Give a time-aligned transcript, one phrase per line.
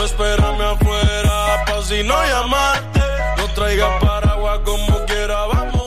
[0.00, 3.00] Tú espérame afuera, pa' si no llamarte.
[3.36, 5.80] No traigas paraguas como quiera, vamos.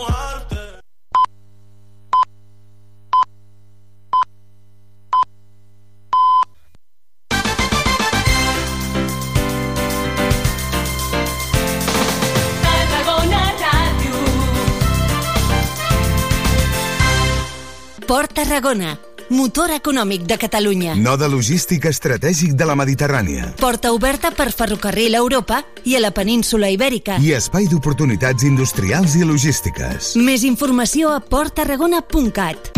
[18.08, 20.96] Port Tarragona, motor econòmic de Catalunya.
[20.96, 23.54] Node logístic estratègic de la Mediterrània.
[23.60, 27.20] Porta oberta per ferrocarril a Europa i a la península Ibèrica.
[27.22, 30.14] I espai d'oportunitats industrials i logístiques.
[30.20, 32.74] Més informació a porttarragona.cat.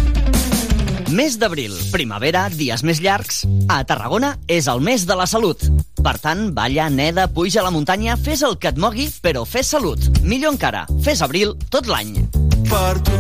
[1.15, 3.43] Mes d'abril, primavera, dies més llargs.
[3.69, 5.61] A Tarragona és el mes de la salut.
[6.01, 9.69] Per tant, balla, neda, puja a la muntanya, fes el que et mogui, però fes
[9.77, 10.01] salut.
[10.25, 12.44] Millor encara, fes abril tot l'any.
[12.69, 13.15] Per tu.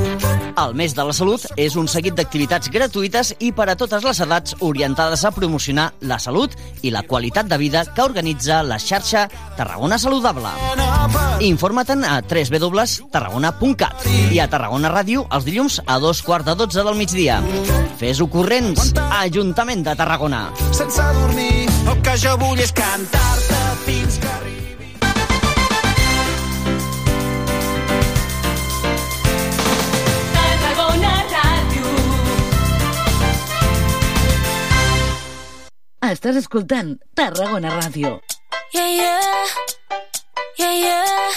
[0.55, 4.19] El mes de la salut és un seguit d'activitats gratuïtes i per a totes les
[4.23, 9.25] edats orientades a promocionar la salut i la qualitat de vida que organitza la xarxa
[9.57, 10.53] Tarragona Saludable.
[11.43, 16.95] Informa't-en a www.tarragona.cat i a Tarragona Ràdio els dilluns a dos quarts de dotze del
[16.95, 17.41] migdia.
[17.99, 20.45] Fes-ho corrents, Ajuntament de Tarragona.
[20.71, 24.04] Sense dormir, el que jo vull és cantar-te fins
[36.11, 38.19] Estàs escoltant Tarragona Ràdio.
[38.73, 39.45] Yeah, yeah.
[40.59, 41.31] Yeah, yeah.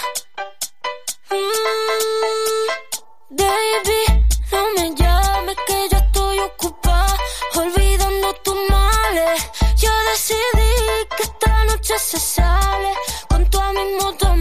[1.33, 2.69] Mm,
[3.41, 4.02] baby,
[4.52, 7.16] no me llames que yo estoy ocupada
[7.56, 9.41] olvidando tus males.
[9.83, 10.72] Yo decidí
[11.16, 12.92] que esta noche se sale
[13.28, 14.36] con toda mi moto,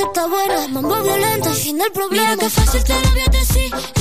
[0.00, 0.68] noche está buena.
[0.68, 2.34] Mambo violento, el fin del problema.
[2.34, 3.99] Mira que fácil te lo voy a decir.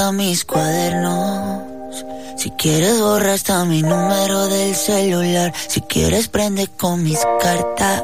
[0.00, 1.62] Bota mis cuadernos.
[2.36, 5.52] Si quieres borra hasta mi número del celular.
[5.68, 8.02] Si quieres prende con mis cartas.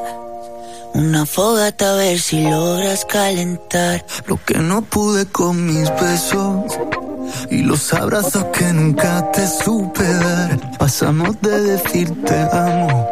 [0.92, 4.04] Una fogata a ver si logras calentar.
[4.26, 6.78] Lo que no pude con mis besos
[7.50, 10.78] y los abrazos que nunca te supe dar.
[10.78, 13.06] Pasamos de decirte amo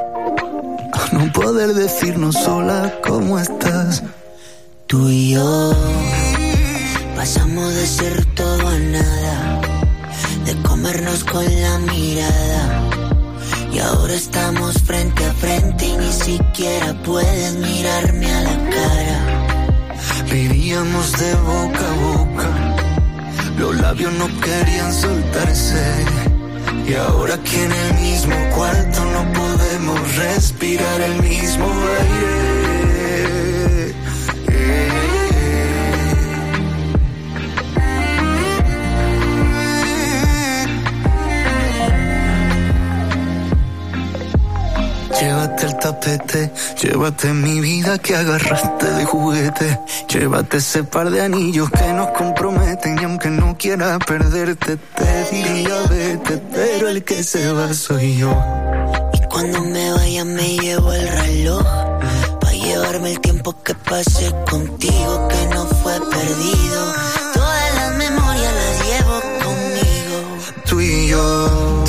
[0.93, 4.03] a no poder decirnos sola cómo estás.
[4.87, 5.73] Tú y yo
[7.17, 9.61] pasamos de ser todo a nada,
[10.45, 12.91] de comernos con la mirada.
[13.73, 19.55] Y ahora estamos frente a frente y ni siquiera puedes mirarme a la cara.
[20.31, 22.77] Vivíamos de boca a boca,
[23.59, 26.05] Los labios no querían soltarse.
[26.87, 32.64] Y ahora que en el mismo cuarto no podemos respirar el mismo aire.
[45.21, 46.53] Llévate el tapete,
[46.83, 49.79] llévate mi vida que agarraste de juguete.
[50.09, 55.83] Llévate ese par de anillos que nos comprometen y aunque no quiera perderte te diría
[55.89, 58.31] vete, pero el que se va soy yo.
[59.13, 61.63] Y cuando me vaya me llevo el reloj
[62.41, 66.95] para llevarme el tiempo que pasé contigo que no fue perdido.
[67.35, 70.39] Todas las memorias las llevo conmigo.
[70.67, 71.84] Tú y yo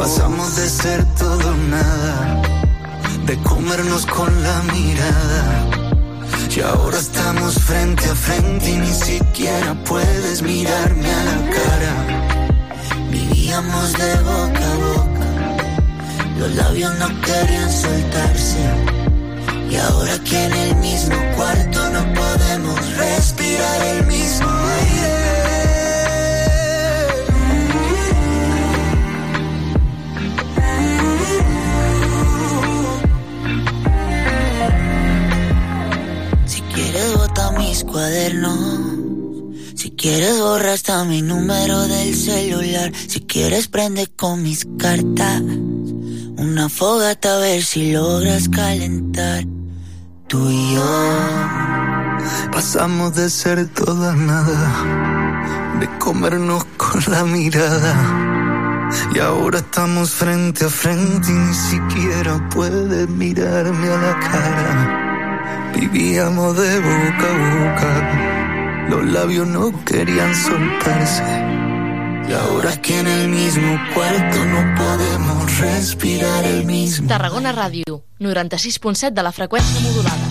[0.00, 2.40] pasamos de ser todo nada,
[3.26, 5.68] de comernos con la mirada.
[6.56, 11.94] Y ahora estamos frente a frente y ni siquiera puedes mirarme a la cara.
[13.10, 15.28] Vivíamos de boca a boca,
[16.38, 18.64] los labios no querían soltarse.
[19.70, 24.59] Y ahora que en el mismo cuarto no podemos respirar el mismo
[39.74, 42.92] Si quieres borra hasta mi número del celular.
[43.08, 45.42] Si quieres prende con mis cartas.
[46.36, 49.44] Una fogata a ver si logras calentar.
[50.28, 50.82] Tú y yo.
[52.52, 58.88] Pasamos de ser todo a nada, de comernos con la mirada.
[59.14, 65.09] Y ahora estamos frente a frente y ni siquiera puedes mirarme a la cara.
[65.74, 71.22] Vivíamos de boca a boca, los labios no querían soltarse.
[72.28, 77.08] Y ahora que en el mismo cuarto no podemos respirar el mismo.
[77.08, 80.29] Tarragona Ràdio, 96.7 de la freqüència modulada.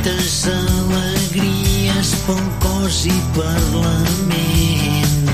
[0.00, 3.90] Petites alegries pel cos i per la
[4.30, 5.28] ment.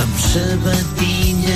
[0.00, 1.52] Amb sabatilles,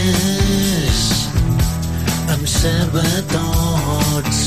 [2.29, 4.41] amb sabatots.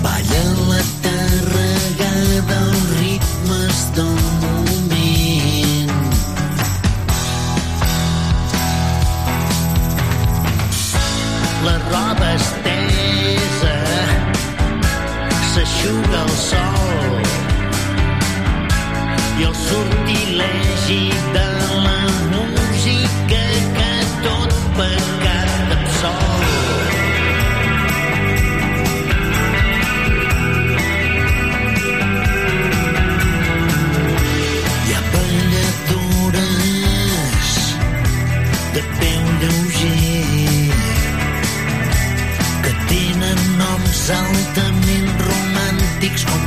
[0.00, 1.68] Balla la terra
[2.00, 4.71] gada els ritmes del moment.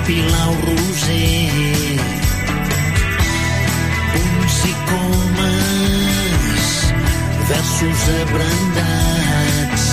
[0.08, 1.98] O Roser.
[4.14, 6.68] Punts i comes,
[7.50, 9.86] versos abrandats,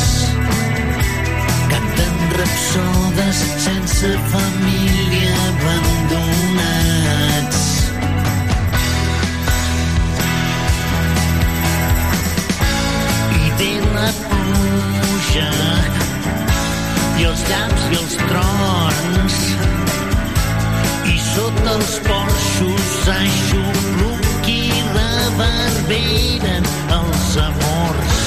[1.71, 6.61] canten rapsodes sense família abandonats.
[13.63, 14.11] i la
[17.19, 19.37] i els llaps i els trons
[21.33, 24.55] sota els porxos s'aixopluc i
[24.97, 26.65] reverberen
[26.99, 28.21] els amors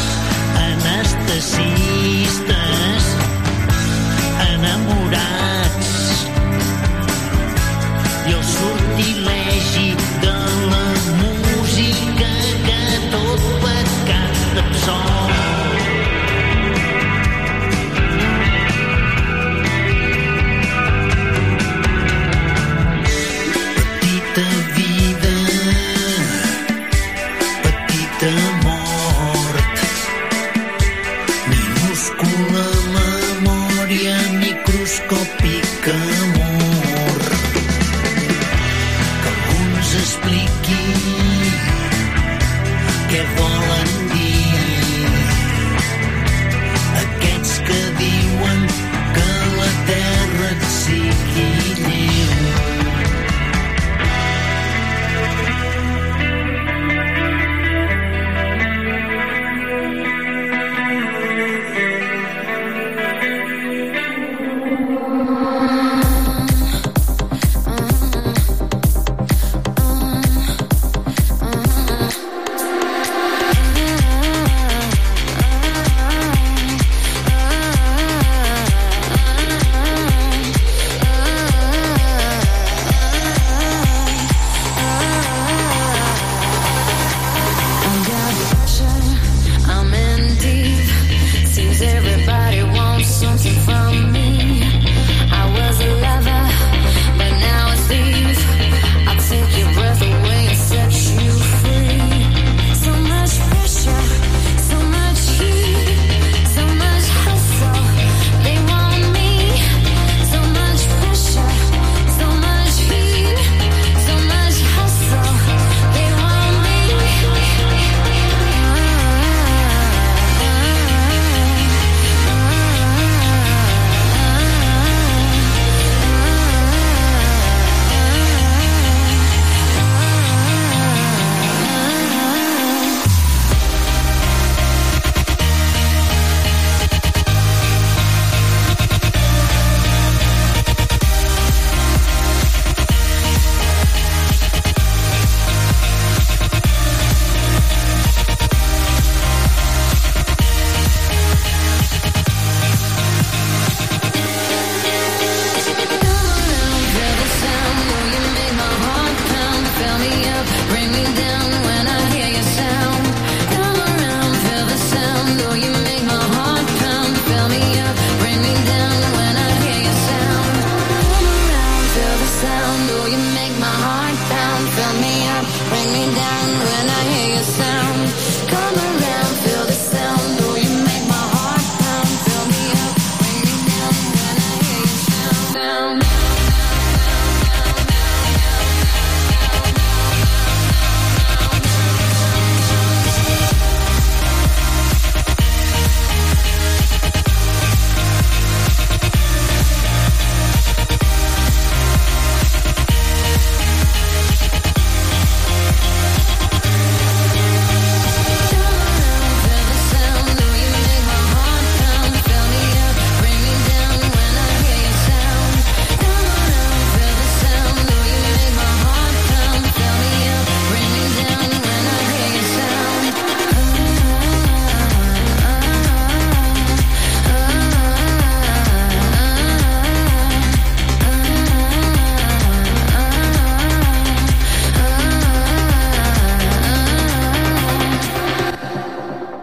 [0.65, 3.03] anestesistes
[4.49, 5.34] enamorats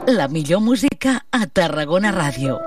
[0.07, 2.59] la millor música a Tarragona Ràdio.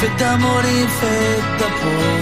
[0.00, 2.16] Fet d'amor i fet de por.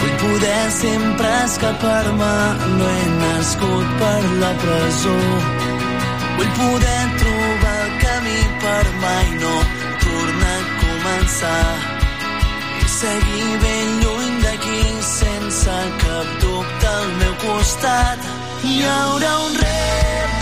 [0.00, 2.34] Vull poder sempre escapar-me,
[2.78, 5.16] no he nascut per la presó.
[6.36, 9.54] Vull poder trobar el camí per mai no
[10.04, 11.66] tornar a començar.
[12.84, 18.32] I seguir ben lluny d'aquí sense cap dubte al meu costat.
[18.68, 20.35] Hi haurà un repte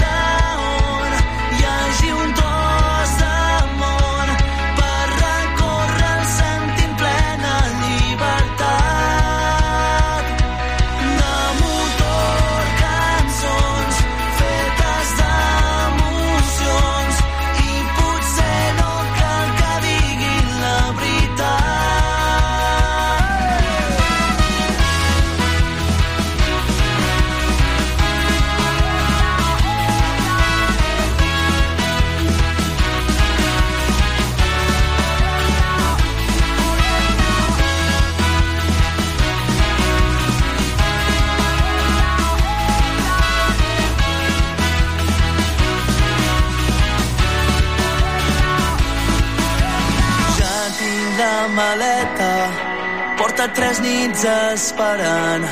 [53.45, 55.45] porta tres nits esperant.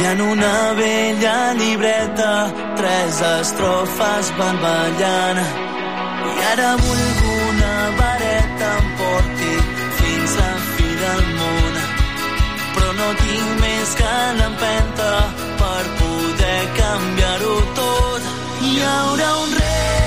[0.00, 5.40] I en una vella llibreta, tres estrofes van ballant.
[6.28, 9.52] I ara vull que una vareta em porti
[9.98, 11.72] fins a fi del món.
[12.74, 15.12] Però no tinc més que l'empenta
[15.60, 18.32] per poder canviar-ho tot.
[18.62, 20.03] Hi haurà un repte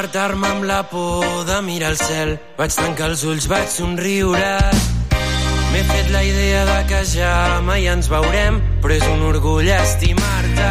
[0.00, 2.38] despertar-me amb la por de mirar el cel.
[2.56, 4.54] Vaig tancar els ulls, vaig somriure.
[5.72, 10.70] M'he fet la idea de que ja mai ens veurem, però és un orgull estimar-te.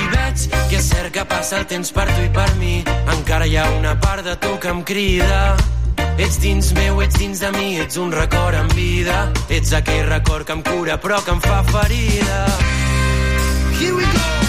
[0.00, 2.80] I veig que és cert que passa el temps per tu i per mi.
[3.18, 5.44] Encara hi ha una part de tu que em crida.
[6.16, 9.26] Ets dins meu, ets dins de mi, ets un record en vida.
[9.50, 12.44] Ets aquell record que em cura però que em fa ferida.
[13.76, 14.39] Here we go!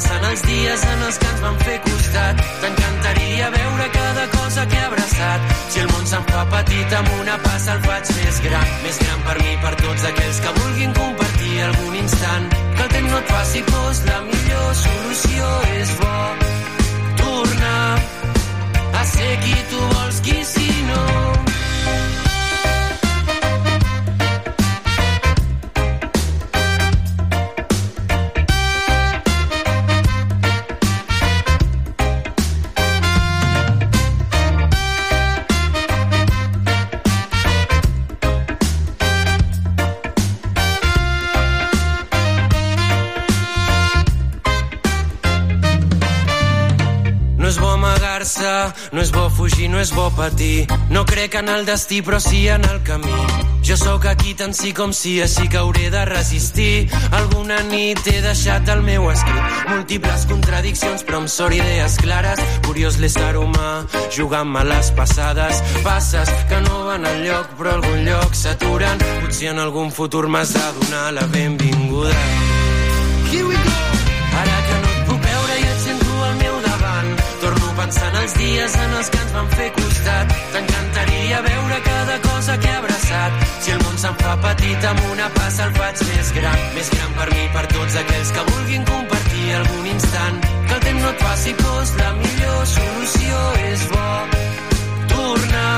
[0.00, 2.38] Pensant els dies en els que ens van fer costat.
[2.62, 5.52] T'encantaria veure cada cosa que he abraçat.
[5.72, 8.72] Si el món se'n fa petit, amb una passa el faig més gran.
[8.84, 12.48] Més gran per mi, per tots aquells que vulguin compartir algun instant.
[12.78, 16.16] Que el temps no et faci pors, la millor solució és bo.
[17.22, 17.86] Tornar
[19.02, 21.04] a ser qui tu vols, qui si no.
[48.60, 48.90] Quedar-se.
[48.92, 50.66] No és bo fugir, no és bo patir.
[50.90, 53.12] No crec en el destí, però sí en el camí.
[53.62, 56.88] Jo sóc aquí tant sí com sí, així que hauré de resistir.
[57.12, 59.42] Alguna nit he deixat el meu escrit.
[59.68, 62.40] Múltiples contradiccions, però amb sort idees clares.
[62.66, 65.62] Curiós l'ésser humà, jugant-me les passades.
[65.84, 68.98] Passes que no van al lloc, però algun lloc s'aturen.
[69.20, 72.16] Potser en algun futur m'has de donar la benvinguda.
[73.30, 74.09] Here we go!
[77.90, 80.34] Pensant els dies en els que ens van fer costat.
[80.54, 83.46] T'encantaria veure cada cosa que he abraçat.
[83.64, 86.60] Si el món se'n fa petit, amb una passa el faig més gran.
[86.76, 90.38] Més gran per mi, per tots aquells que vulguin compartir algun instant.
[90.68, 93.40] Que el temps no et faci pos, la millor solució
[93.72, 94.06] és bo.
[95.14, 95.74] Tornar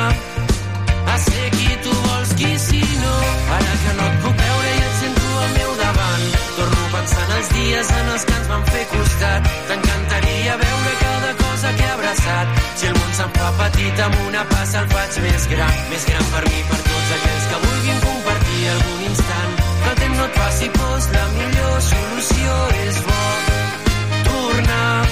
[1.15, 3.17] a ser qui tu vols, qui si no.
[3.57, 6.29] Ara que no et puc veure i et sento al meu davant.
[6.61, 9.51] Torno pensant els dies en els que ens van fer costat.
[9.73, 10.72] T'encantaria veure
[12.13, 12.47] abraçat.
[12.77, 15.75] Si el món se'n fa petit, amb una passa el faig més gran.
[15.91, 19.53] Més gran per mi, per tots aquells que vulguin compartir algun instant.
[19.83, 23.21] Que el temps no et faci pos, la millor solució és bo.
[24.31, 25.07] Tornar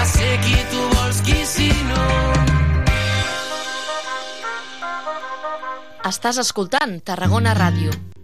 [0.00, 2.04] a ser qui tu vols, qui si no.
[6.06, 8.15] Estàs escoltant Tarragona Ràdio.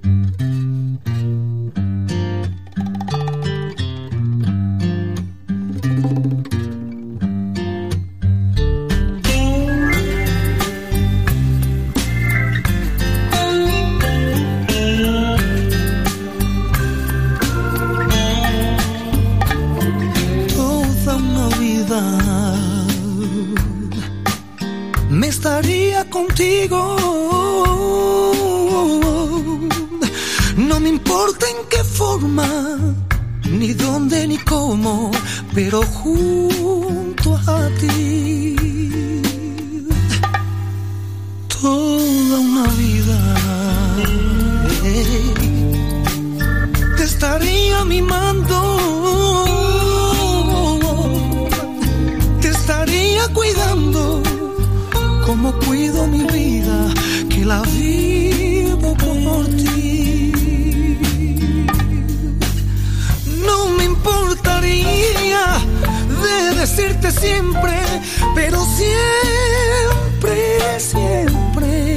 [25.42, 26.78] Estaría contigo.
[30.56, 32.48] No me importa en qué forma,
[33.50, 35.10] ni dónde ni cómo,
[35.52, 38.54] pero junto a ti.
[41.60, 43.18] Toda una vida
[44.84, 45.34] eh,
[46.96, 48.81] te estaría mimando
[55.66, 56.94] cuido mi vida,
[57.28, 60.32] que la vivo por ti.
[63.46, 65.44] No me importaría
[66.22, 67.74] de decirte siempre,
[68.34, 71.96] pero siempre, siempre,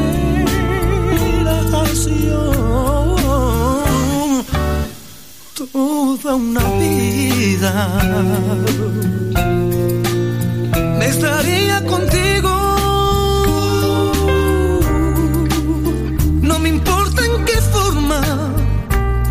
[5.74, 7.74] Toda una vida
[11.00, 12.52] me estaría contigo.
[16.42, 18.22] No me importa en qué forma,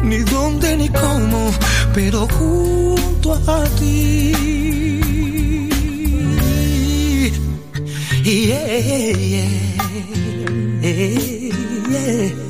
[0.02, 1.50] ni dónde ni cómo,
[1.94, 4.34] pero junto a ti.
[8.22, 9.69] Yeah,
[10.82, 12.49] yeah.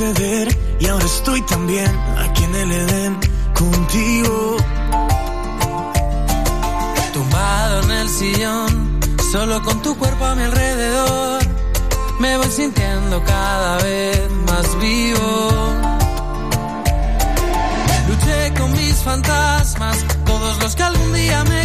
[0.00, 3.18] Y ahora estoy también aquí en el Edén
[3.52, 4.56] contigo.
[7.12, 9.00] Tumbado en el sillón,
[9.32, 11.42] solo con tu cuerpo a mi alrededor,
[12.20, 15.72] me voy sintiendo cada vez más vivo.
[18.06, 21.57] Luché con mis fantasmas, todos los que algún día me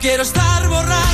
[0.00, 1.07] quiero estar borracho,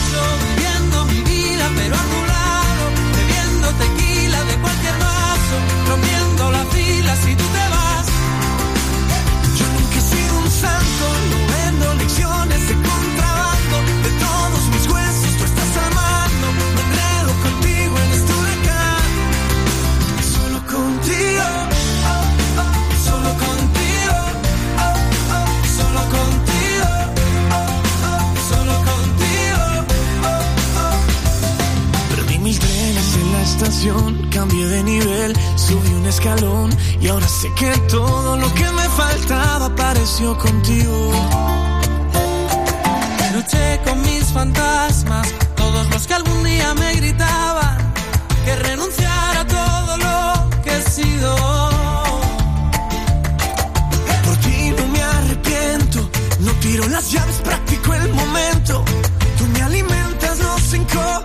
[33.85, 36.71] estación, cambié de nivel, subí un escalón
[37.01, 41.13] y ahora sé que todo lo que me faltaba apareció contigo.
[43.35, 47.77] Luché con mis fantasmas, todos los que algún día me gritaban
[48.45, 51.37] que renunciara a todo lo que he sido.
[54.25, 58.85] Por ti no me arrepiento, no tiro las llaves, practico el momento.
[59.39, 60.39] Tú me alimentas
[60.71, 61.24] cinco sentidos.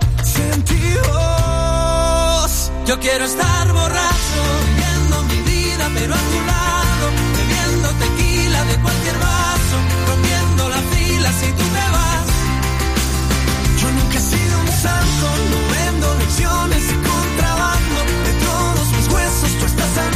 [2.90, 9.16] Yo quiero estar borracho, viviendo mi vida, pero a tu lado, bebiendo tequila de cualquier
[9.16, 9.76] vaso,
[10.08, 12.26] rompiendo la fila si tú te vas.
[13.80, 17.98] Yo nunca he sido un santo, no vendo lecciones de contrabando.
[18.26, 20.10] De todos mis huesos tú estás al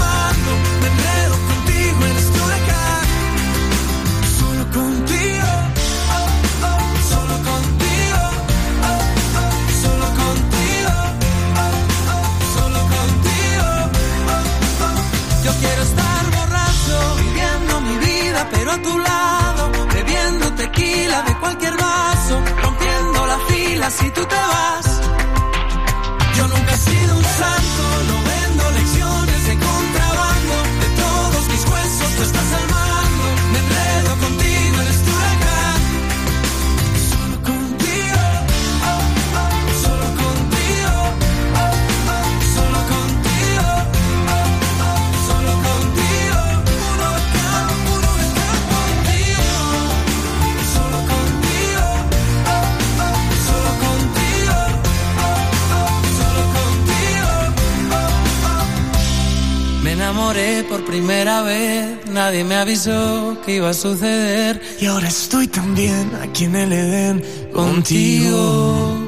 [61.34, 64.60] primera vez, nadie me avisó que iba a suceder.
[64.80, 69.00] Y ahora estoy también aquí en el Edén contigo.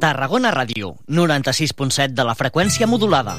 [0.00, 3.36] Tarragona Ràdio, 96.7 de la freqüència modulada.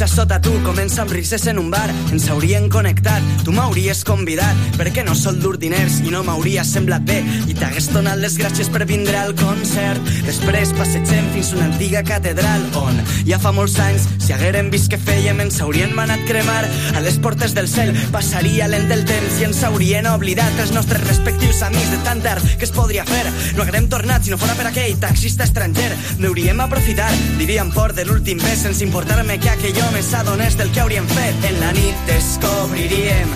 [0.00, 1.90] Burxa sota tu comença amb rises en un bar.
[2.08, 4.56] Ens haurien connectat, tu m'hauries convidat.
[4.78, 7.18] Perquè no sol dur diners i no m'hauria semblat bé.
[7.20, 10.00] I t'hagués donat les gràcies per vindre al concert.
[10.24, 12.96] Després passegem fins una antiga catedral on
[13.28, 16.62] ja fa molts anys, si hagueren vist què fèiem, ens haurien manat cremar.
[16.96, 21.04] A les portes del cel passaria lent el temps i ens haurien oblidat els nostres
[21.04, 23.26] respectius amics de tant tard que es podria fer.
[23.54, 25.92] No haguérem tornat si no fora per aquell taxista estranger.
[26.24, 30.80] N'hauríem aprofitar, diríem por de l'últim bes sense importar-me que aquell home s'adonés del que
[30.80, 31.44] hauríem fet.
[31.48, 33.30] En la nit descobriríem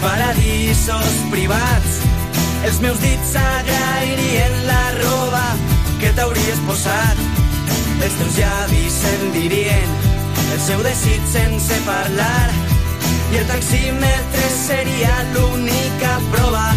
[0.00, 1.98] paradisos privats.
[2.64, 5.44] Els meus dits agrairien la roba
[6.00, 7.20] que t'hauries posat.
[8.00, 9.96] Els teus llavis em dirien
[10.54, 12.48] el seu desig sense parlar.
[13.32, 16.68] i el taxímetre seria l'única prova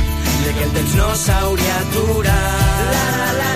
[0.43, 2.33] de que el temps no s'hauria aturat.
[2.93, 3.46] La, la, la,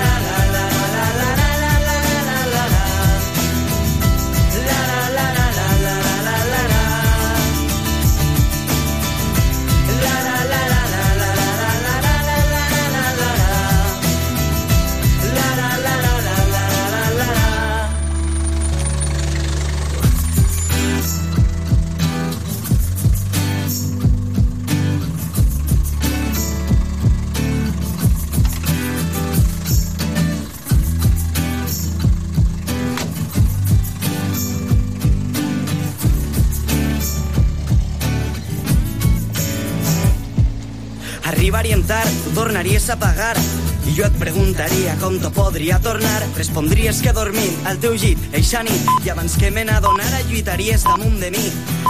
[41.91, 43.35] tard, tornaries a pagar
[43.83, 46.21] i jo et preguntaria com t'ho podria tornar.
[46.37, 51.17] Respondries que dormint al teu llit eixa nit i abans que me n'adonara lluitaries damunt
[51.19, 51.43] de mi.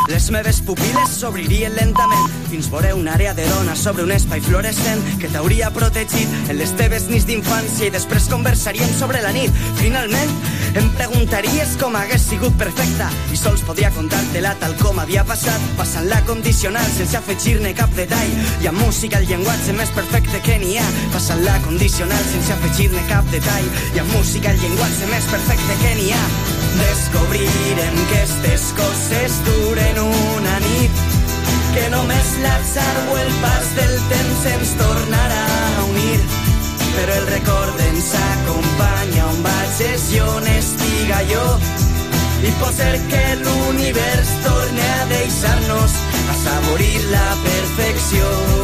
[0.10, 5.04] Les meves pupil·les s'obririen lentament fins veure una àrea de dona sobre un espai fluorescent
[5.22, 9.54] que t'hauria protegit en les teves nits d'infància i després conversaríem sobre la nit.
[9.84, 10.34] Finalment,
[10.76, 16.22] em preguntaries com hagués sigut perfecta i sols podria contar-te-la tal com havia passat, passant-la
[16.28, 18.32] condicional sense afegir-ne cap detall.
[18.64, 23.28] I amb música el llenguatge més perfecte que n'hi ha, passant-la condicional sense afegir-ne cap
[23.34, 23.68] detall.
[23.96, 26.22] I amb música el llenguatge més perfecte que n'hi ha.
[26.82, 31.04] Descobrirem que estes coses duren una nit
[31.72, 35.44] que només l'atzar o el pas del temps ens tornarà
[35.82, 36.22] a unir.
[36.92, 41.46] Però el record ens acompanya on vagis obsessiones, diga jo.
[42.42, 45.98] I pot ser que l'univers torne a deixar-nos
[46.30, 48.62] a saborir la perfección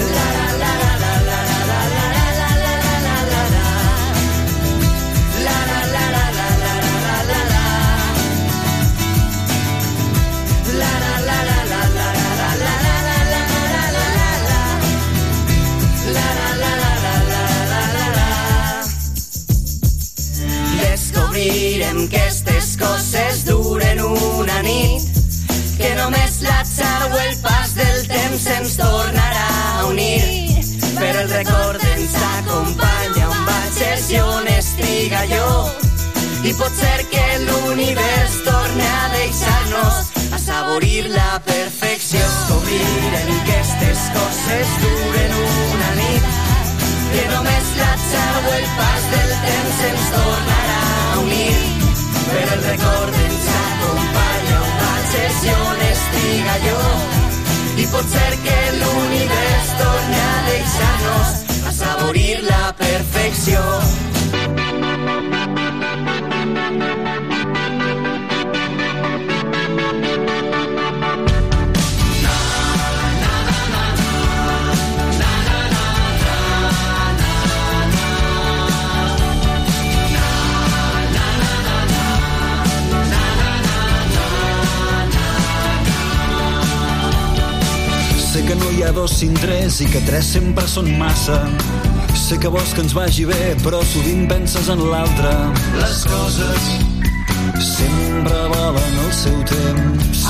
[21.37, 25.03] Descobrirem que estes coses duren una nit
[25.77, 29.43] que només l'atzar o el pas del temps ens tornarà
[29.77, 30.17] a unir.
[30.97, 35.45] Però el record ens acompanya on vagis i on estiga jo
[36.41, 42.23] i pot ser que l'univers torni a deixar-nos assaborir la perfecció.
[42.25, 46.31] Descobrirem que estes coses duren una nit
[47.13, 50.66] que només l'atzar o el pas del temps ens tornarà a
[52.57, 56.79] el record ens acompanya on vagis i on estiga jo
[57.83, 61.29] i pot ser que l'univers torni a deixar-nos
[61.71, 63.63] assaborir la perfecció
[89.17, 91.37] no hi ha dos sin tres i que tres sempre són massa.
[92.13, 95.31] Sé que vols que ens vagi bé, però sovint penses en l'altre.
[95.79, 96.61] Les coses
[97.57, 100.27] sempre volen el seu temps.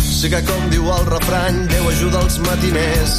[0.00, 3.16] Sé que com diu el refrany, Déu ajuda els matiners.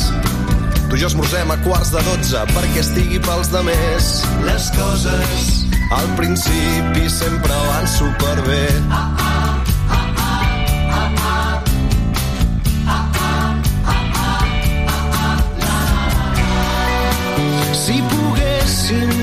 [0.89, 4.13] Tu i jo esmorzem a quarts de dotze perquè estigui pels de més.
[4.45, 5.60] Les coses
[5.91, 8.65] al principi sempre van superbé.
[17.81, 19.20] Si poguéssim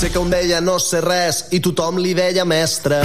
[0.00, 3.02] Sé que un deia no sé res i tothom li deia mestre.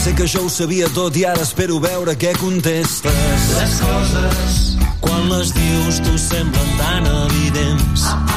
[0.00, 3.44] Sé que jo ho sabia tot i ara espero veure què contestes.
[3.58, 4.56] Les coses
[5.04, 8.08] Quan les dius tu semblen tan evidents.
[8.08, 8.27] Si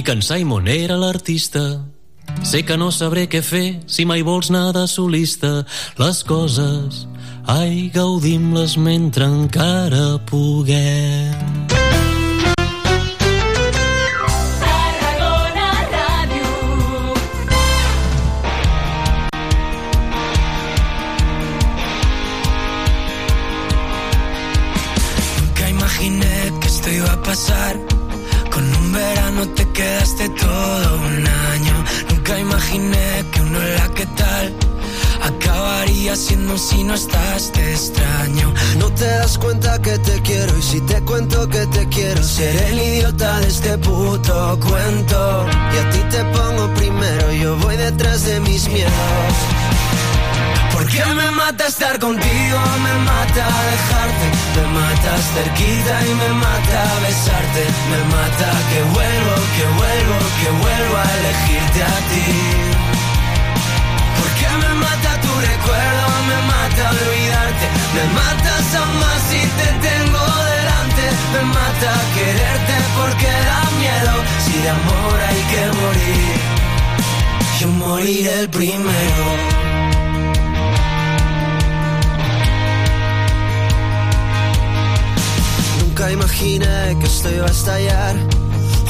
[0.00, 1.60] i que en Simon era l'artista.
[2.46, 5.52] Sé que no sabré què fer si mai vols anar de solista.
[6.00, 7.04] Les coses,
[7.44, 11.59] ai, gaudim-les mentre encara puguem.
[29.80, 31.76] Quedaste todo un año.
[32.10, 34.46] Nunca imaginé que un hola, ¿qué tal?
[35.30, 38.52] Acabaría siendo si no estás, te extraño.
[38.78, 42.68] No te das cuenta que te quiero y si te cuento que te quiero seré
[42.72, 45.46] el idiota de este puto cuento.
[45.74, 49.34] Y a ti te pongo primero, yo voy detrás de mis miedos.
[50.90, 54.26] Porque me mata estar contigo, me mata dejarte,
[54.56, 60.96] me matas cerquita y me mata besarte, me mata que vuelvo, que vuelvo, que vuelvo
[60.96, 62.26] a elegirte a ti.
[64.18, 70.24] Porque me mata tu recuerdo, me mata olvidarte, me matas aún más si te tengo
[70.54, 74.14] delante, me mata quererte porque da miedo,
[74.44, 76.40] si de amor hay que morir,
[77.60, 79.59] yo moriré el primero.
[86.00, 88.16] Nunca imaginé que esto iba a estallar.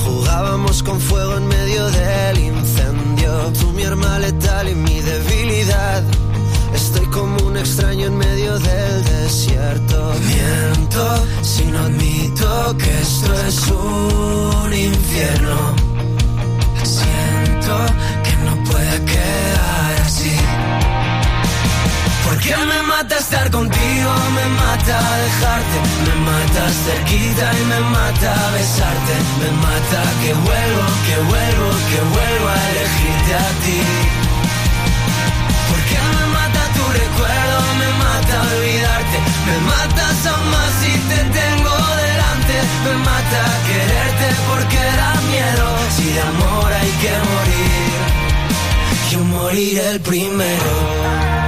[0.05, 3.53] Jugábamos con fuego en medio del incendio.
[3.59, 6.05] Tú mi arma letal y mi debilidad.
[6.73, 10.13] Estoy como un extraño en medio del desierto.
[10.25, 15.57] Miento si no admito que esto es un infierno.
[16.85, 17.77] Siento
[18.23, 20.60] que no puede quedar así.
[22.31, 29.15] Porque me mata estar contigo, me mata dejarte, me matas cerquita y me mata besarte,
[29.41, 33.81] me mata que vuelvo, que vuelvo, que vuelvo a elegirte a ti.
[35.71, 39.19] Porque me mata tu recuerdo, me mata olvidarte,
[39.49, 41.75] me matas aún más si te tengo
[42.07, 42.57] delante,
[42.87, 45.67] me mata quererte porque da miedo,
[45.97, 47.99] si de amor hay que morir,
[49.11, 51.40] yo moriré el primero.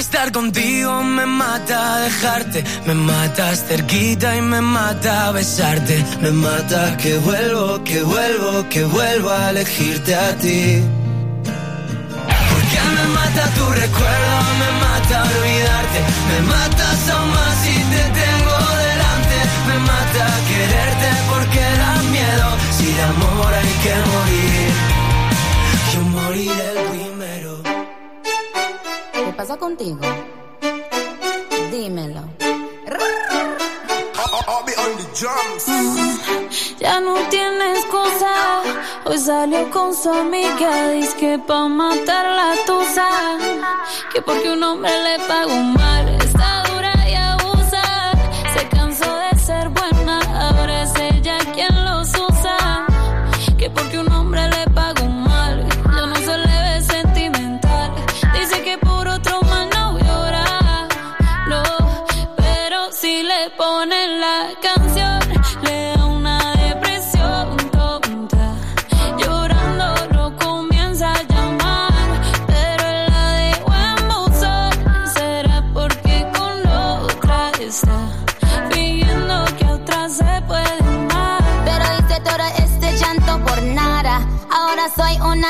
[0.00, 7.18] Estar contigo, me mata dejarte, me matas cerquita y me mata besarte, me mata que
[7.18, 10.82] vuelvo, que vuelvo, que vuelvo a elegirte a ti.
[12.50, 18.56] Porque me mata tu recuerdo, me mata olvidarte, me matas aún más si te tengo
[18.88, 19.38] delante,
[19.68, 24.39] me mata quererte porque da miedo, si de amor hay que morir,
[29.40, 29.98] ¿Qué pasa contigo?
[31.70, 32.20] Dímelo.
[35.66, 35.96] Mm,
[36.78, 38.60] Ya no tiene excusa.
[39.06, 40.90] Hoy salió con su amiga.
[40.90, 43.08] Dice que pa' matar la tusa.
[44.12, 46.29] Que porque un hombre le pagó mal.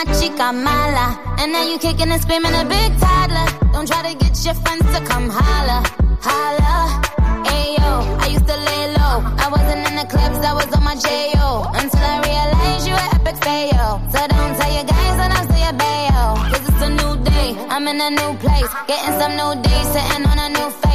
[0.01, 1.19] Una chica mala.
[1.39, 3.47] And now you kicking and screaming a big toddler.
[3.73, 5.83] Don't try to get your friends to come holla,
[6.21, 7.01] holla.
[7.45, 9.17] Ayo, I used to lay low.
[9.45, 11.71] I wasn't in the clubs, I was on my J.O.
[11.75, 14.01] Until I realized you were epic fail.
[14.13, 16.25] So don't tell your guys when I'm still your bayo.
[16.51, 18.71] Cause it's a new day, I'm in a new place.
[18.87, 20.90] Getting some new days, sitting on a new face.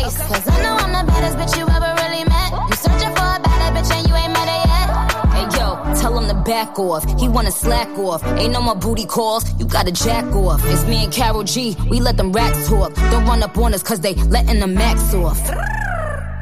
[6.46, 7.04] Back off.
[7.20, 8.24] He wanna slack off.
[8.38, 10.62] Ain't no more booty calls, you gotta jack off.
[10.66, 12.94] It's me and Carol G, we let them racks talk.
[13.12, 15.40] Don't run up on us cause they letting the max off.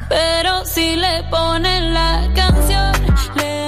[0.08, 2.92] Pero si le ponen la canción,
[3.36, 3.63] le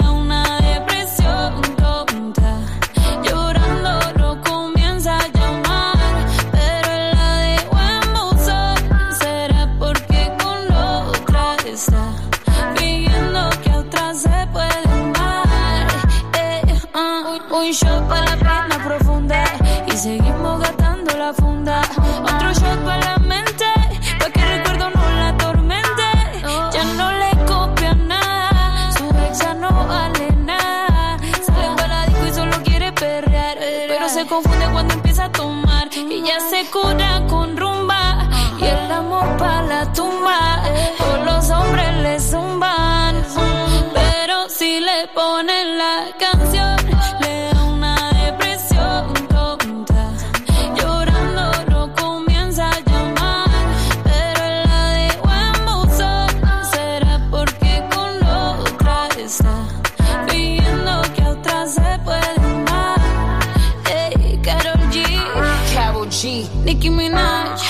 [66.27, 67.63] Nicki Minaj,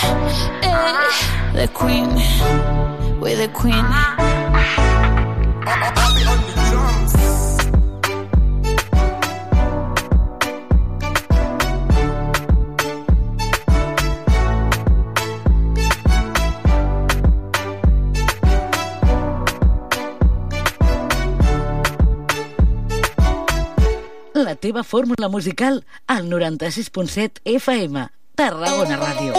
[0.62, 0.72] ey,
[1.52, 2.09] the Queen,
[3.20, 3.84] we're the Queen.
[24.32, 28.16] La teva fórmula musical al 96.7 FM.
[28.37, 29.32] Tarragona Ràdio.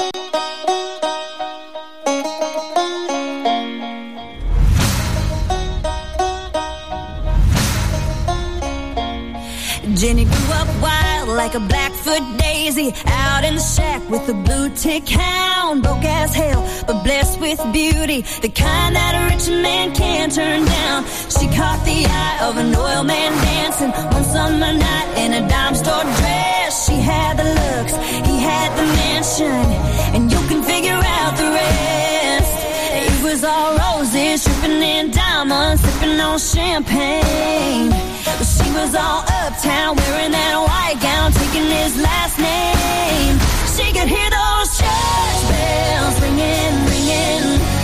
[9.93, 10.66] Jenny grew up
[11.47, 15.81] like a Blackfoot daisy, out in the shack with a blue tick hound.
[15.81, 20.65] Broke as hell, but blessed with beauty, the kind that a rich man can't turn
[20.65, 21.05] down.
[21.35, 25.75] She caught the eye of an oil man dancing one summer night in a dime
[25.75, 26.85] store dress.
[26.85, 27.95] She had the looks,
[28.27, 29.67] he had the mansion,
[30.15, 32.55] and you can figure out the rest.
[33.07, 38.16] It was all roses, dripping in diamonds, sipping on champagne.
[38.35, 43.39] But she was all uptown, wearing that white gown, taking his last name.
[43.75, 47.76] She could hear those church bells ringing, ringing.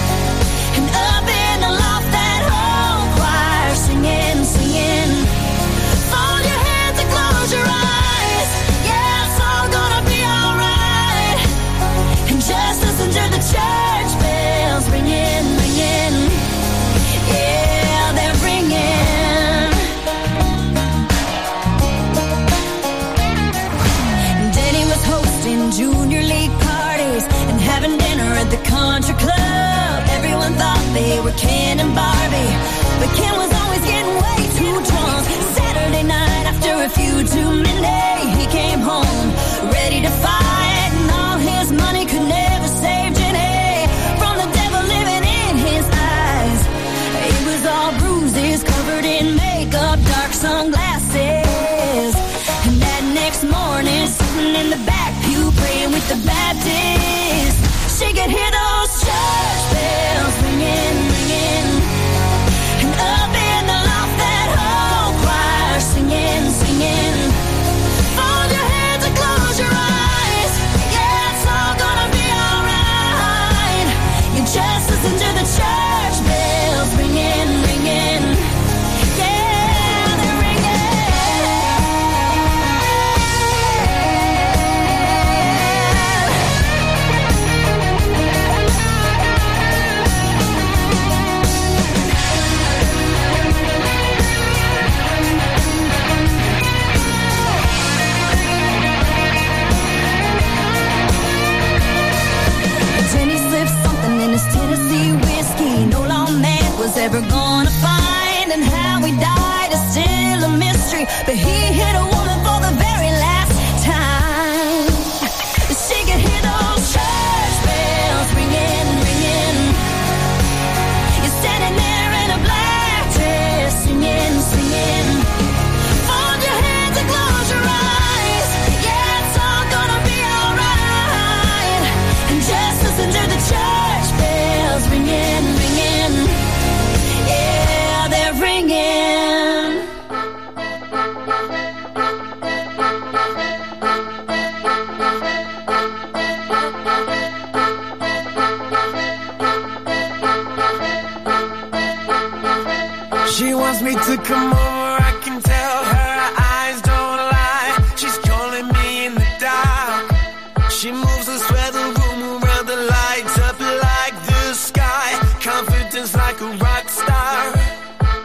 [154.24, 156.18] come over, I can tell her
[156.56, 157.72] eyes don't lie.
[157.96, 160.72] She's calling me in the dark.
[160.72, 165.08] She moves us where the room around the lights up like the sky.
[165.42, 167.40] Confidence like a rock star.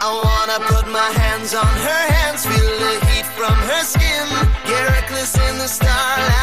[0.01, 4.27] I wanna put my hands on her hands, feel the heat from her skin.
[4.67, 6.38] Get reckless in the starlight.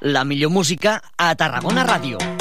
[0.00, 2.39] la millor música a Tarragona Ràdio.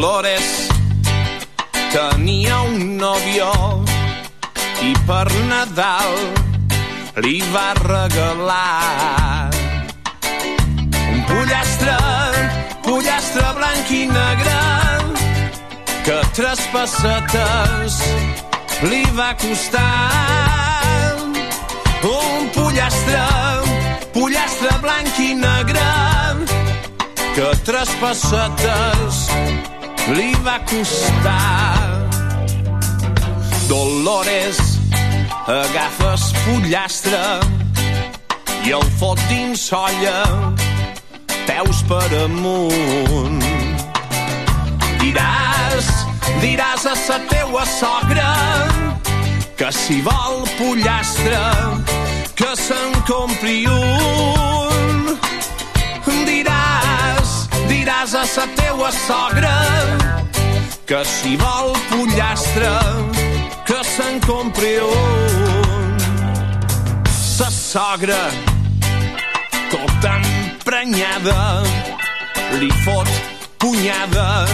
[0.00, 0.46] Dolores
[1.92, 3.48] tenia un nòvio
[4.80, 6.14] i per Nadal
[7.20, 9.50] li va regalar
[10.94, 11.98] un pollastre,
[12.86, 14.56] pollastre blanc i negre
[16.08, 18.00] que tres pessetes
[18.88, 19.84] li va costar.
[22.14, 23.20] Un pollastre,
[24.16, 25.88] pollastre blanc i negre
[27.36, 29.20] que tres pessetes
[30.08, 32.00] li va costar.
[33.68, 34.58] Dolores
[35.46, 37.22] agafes pollastre
[38.66, 40.18] i el fot dins olla,
[41.46, 43.42] peus per amunt.
[45.00, 45.88] Diràs,
[46.42, 48.30] diràs a sa teua sogra
[49.56, 51.42] que si vol pollastre
[52.34, 54.49] que se'n compri un.
[58.26, 59.56] Sa teua sogra,
[60.86, 62.70] que si vol pollastre,
[63.66, 65.98] que se'n compri un.
[67.10, 68.30] Sa sogra,
[69.70, 71.62] tota emprenyada,
[72.60, 73.10] li fot
[73.58, 74.46] punyada,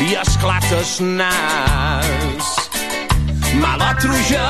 [0.00, 2.46] li esclates nas.
[3.60, 4.48] Mala truja,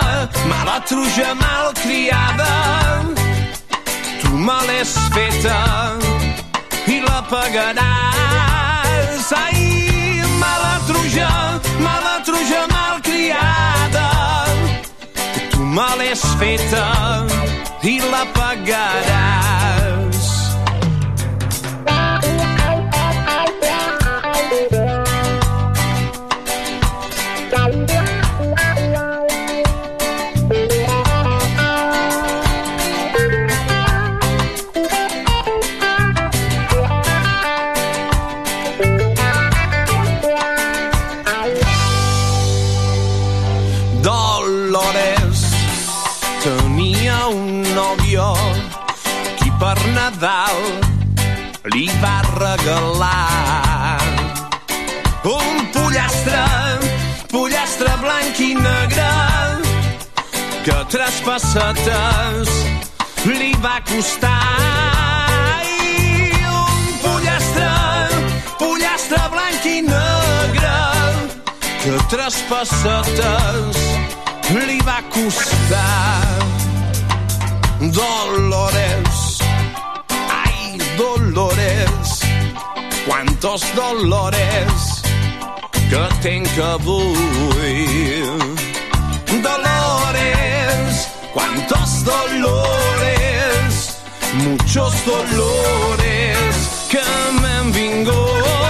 [0.48, 2.54] mala truja malcriada,
[4.22, 6.23] tu me l'has feta
[7.08, 9.28] la pagaràs.
[9.44, 11.30] Ai, mala truja,
[11.86, 14.08] mala truja malcriada,
[15.50, 16.86] tu me l'has feta
[17.82, 19.63] i la pagaràs.
[60.64, 62.48] Que tres pessetes
[63.28, 64.32] li va costar.
[65.60, 67.68] Ai, un pollastre,
[68.62, 70.72] pollastre blanc i negre
[71.84, 73.82] que tres pessetes
[74.56, 76.32] li va costar.
[78.00, 79.38] Dolores,
[80.40, 82.20] ay Dolores,
[83.04, 85.02] cuántos dolores
[85.90, 88.63] que tenc avui.
[91.34, 93.98] Cuántos dolores,
[94.34, 97.02] muchos dolores que
[97.40, 98.63] m'han vingut.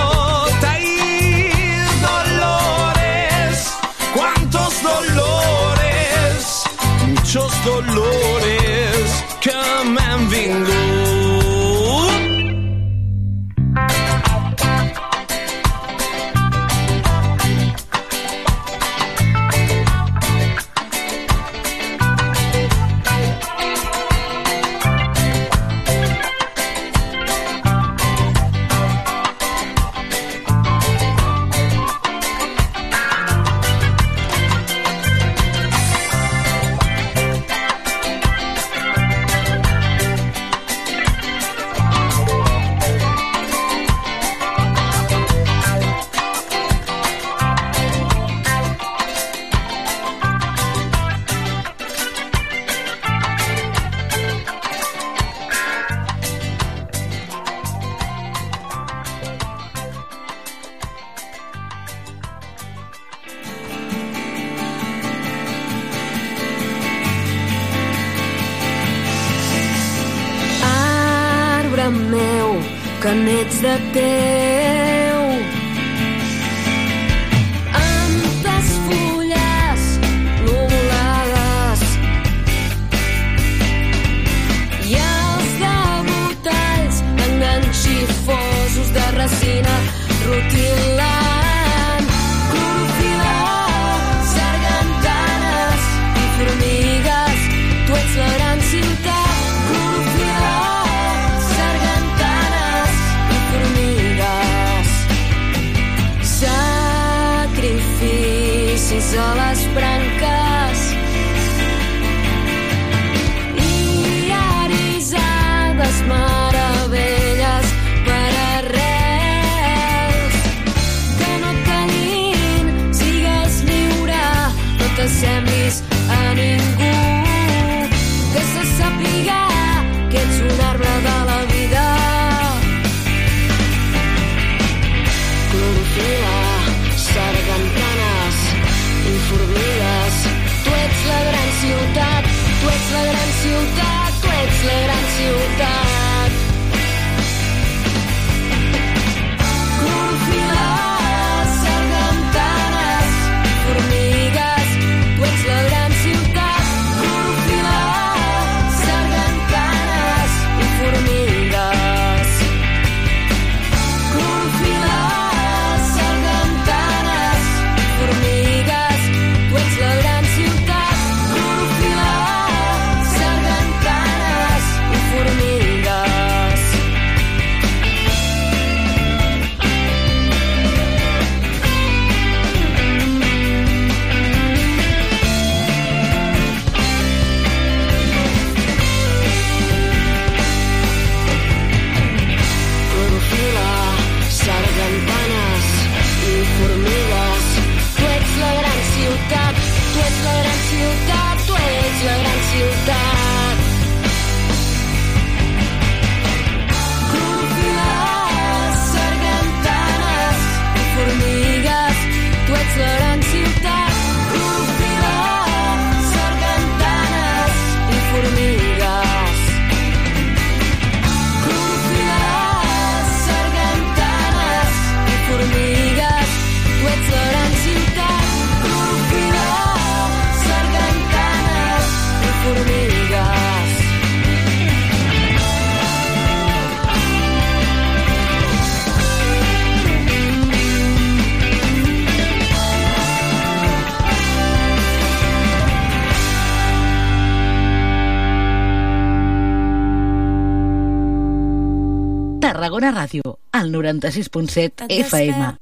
[252.85, 253.22] Tarragona Ràdio,
[253.53, 255.57] al 96.7 FM.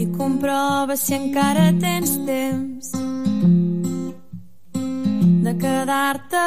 [0.00, 2.92] I comprova si encara tens temps
[5.44, 6.46] de quedar-te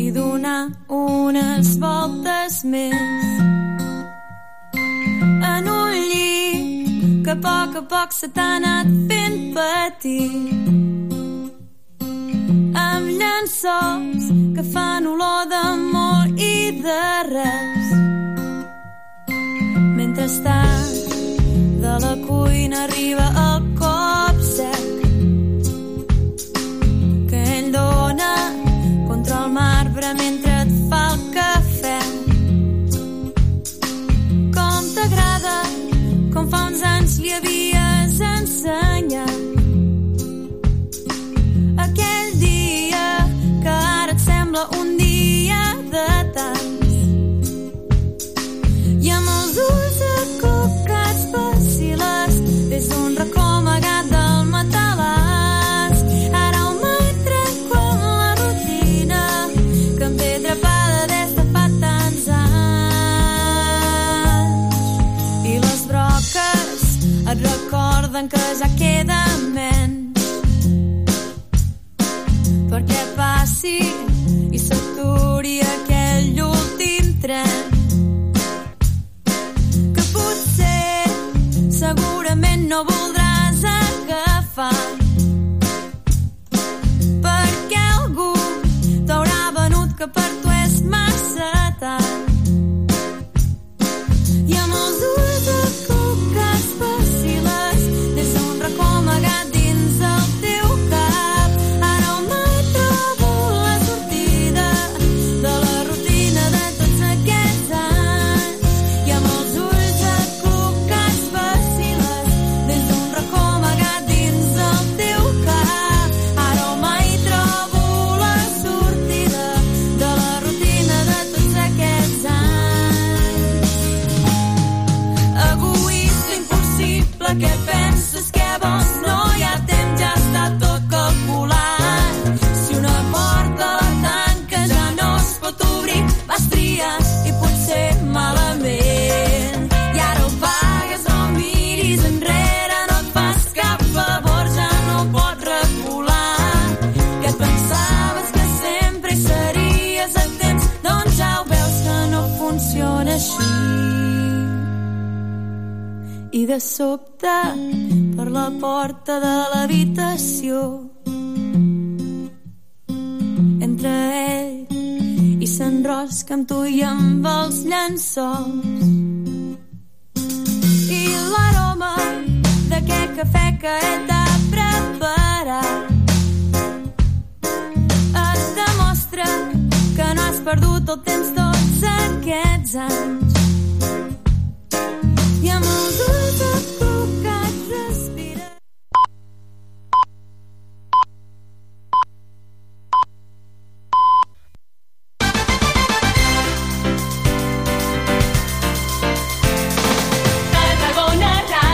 [0.00, 3.26] i donar unes voltes més
[5.52, 10.64] en un llit que a poc a poc se t'ha anat fent petit
[12.88, 17.02] amb llençols que fan olor d'amor i de
[17.34, 18.27] res.
[20.18, 21.10] Mentrestant,
[21.80, 25.04] de la cuina arriba el cop sec
[27.30, 28.32] que ell dona
[29.06, 32.00] contra el marbre mentre et fa el cafè.
[34.56, 35.54] Com t'agrada,
[36.34, 39.38] com fa uns anys li havies ensenyat.
[41.86, 43.06] Aquell dia
[43.62, 45.62] que ara et sembla un dia
[45.94, 46.77] de tant
[68.18, 70.24] recorden que ja queden menys
[72.70, 73.78] perquè passi
[74.50, 77.64] i s'aturi aquell últim tren.
[79.94, 81.10] Que potser
[81.70, 82.97] segurament no vol